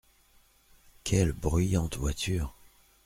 [1.03, 2.55] Quelles bruyantes voitures!